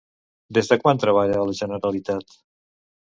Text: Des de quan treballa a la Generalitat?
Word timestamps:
Des 0.57 0.69
de 0.71 0.77
quan 0.83 1.03
treballa 1.03 1.37
a 1.41 1.45
la 1.51 1.55
Generalitat? 1.63 2.39